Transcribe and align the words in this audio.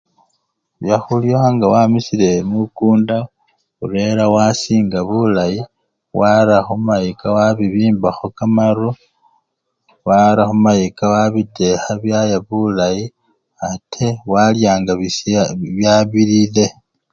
Byakhulya 0.81 1.39
nga 1.53 1.65
wamisile 1.73 2.29
mukunda 2.49 3.17
urera 3.83 4.23
wasinga 4.35 4.99
bulayi 5.09 5.59
wara 6.19 6.55
khumayika 6.67 7.25
wabibimbakho 7.35 8.25
kamaru 8.37 8.89
wara 10.07 10.41
khumayika 10.49 11.03
wabitekha 11.13 11.91
byaya 12.03 12.37
bulayi 12.47 13.03
ate 13.69 14.07
walya 14.31 14.71
nga 14.81 14.93
bisya! 14.99 15.41
byabilile. 15.77 16.65